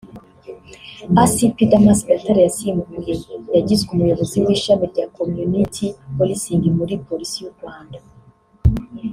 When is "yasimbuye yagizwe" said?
2.47-3.89